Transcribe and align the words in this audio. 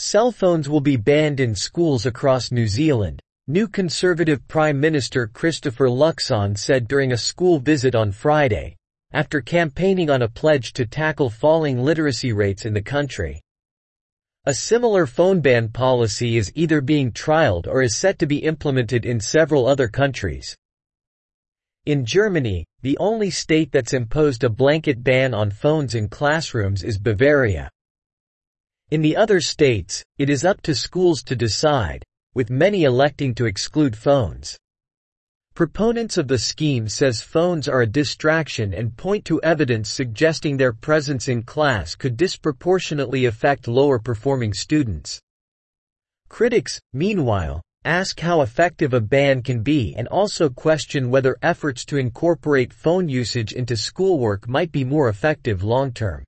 Cell 0.00 0.30
phones 0.30 0.68
will 0.68 0.80
be 0.80 0.94
banned 0.94 1.40
in 1.40 1.56
schools 1.56 2.06
across 2.06 2.52
New 2.52 2.68
Zealand, 2.68 3.20
new 3.48 3.66
Conservative 3.66 4.46
Prime 4.46 4.78
Minister 4.78 5.26
Christopher 5.26 5.88
Luxon 5.88 6.56
said 6.56 6.86
during 6.86 7.10
a 7.10 7.16
school 7.16 7.58
visit 7.58 7.96
on 7.96 8.12
Friday, 8.12 8.76
after 9.10 9.40
campaigning 9.40 10.08
on 10.08 10.22
a 10.22 10.28
pledge 10.28 10.72
to 10.74 10.86
tackle 10.86 11.28
falling 11.28 11.82
literacy 11.82 12.32
rates 12.32 12.64
in 12.64 12.72
the 12.72 12.80
country. 12.80 13.40
A 14.46 14.54
similar 14.54 15.04
phone 15.04 15.40
ban 15.40 15.68
policy 15.68 16.36
is 16.36 16.52
either 16.54 16.80
being 16.80 17.10
trialed 17.10 17.66
or 17.66 17.82
is 17.82 17.96
set 17.96 18.20
to 18.20 18.26
be 18.26 18.38
implemented 18.38 19.04
in 19.04 19.18
several 19.18 19.66
other 19.66 19.88
countries. 19.88 20.56
In 21.86 22.04
Germany, 22.04 22.64
the 22.82 22.96
only 22.98 23.30
state 23.30 23.72
that's 23.72 23.94
imposed 23.94 24.44
a 24.44 24.48
blanket 24.48 25.02
ban 25.02 25.34
on 25.34 25.50
phones 25.50 25.96
in 25.96 26.08
classrooms 26.08 26.84
is 26.84 26.98
Bavaria. 26.98 27.68
In 28.90 29.02
the 29.02 29.18
other 29.18 29.38
states, 29.38 30.02
it 30.16 30.30
is 30.30 30.46
up 30.46 30.62
to 30.62 30.74
schools 30.74 31.22
to 31.24 31.36
decide, 31.36 32.02
with 32.34 32.48
many 32.48 32.84
electing 32.84 33.34
to 33.34 33.44
exclude 33.44 33.94
phones. 33.94 34.56
Proponents 35.54 36.16
of 36.16 36.26
the 36.26 36.38
scheme 36.38 36.88
says 36.88 37.20
phones 37.20 37.68
are 37.68 37.82
a 37.82 37.86
distraction 37.86 38.72
and 38.72 38.96
point 38.96 39.26
to 39.26 39.42
evidence 39.42 39.90
suggesting 39.90 40.56
their 40.56 40.72
presence 40.72 41.28
in 41.28 41.42
class 41.42 41.94
could 41.94 42.16
disproportionately 42.16 43.26
affect 43.26 43.68
lower 43.68 43.98
performing 43.98 44.54
students. 44.54 45.20
Critics, 46.30 46.80
meanwhile, 46.94 47.60
ask 47.84 48.18
how 48.20 48.40
effective 48.40 48.94
a 48.94 49.00
ban 49.02 49.42
can 49.42 49.62
be 49.62 49.94
and 49.98 50.08
also 50.08 50.48
question 50.48 51.10
whether 51.10 51.36
efforts 51.42 51.84
to 51.84 51.98
incorporate 51.98 52.72
phone 52.72 53.06
usage 53.06 53.52
into 53.52 53.76
schoolwork 53.76 54.48
might 54.48 54.72
be 54.72 54.82
more 54.82 55.10
effective 55.10 55.62
long 55.62 55.92
term. 55.92 56.24